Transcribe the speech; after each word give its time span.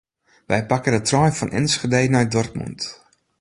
Wy 0.49 0.59
pakke 0.69 0.89
de 0.95 1.01
trein 1.07 1.33
fan 1.37 1.51
Enschede 1.59 2.01
nei 2.07 2.25
Dortmund. 2.33 2.81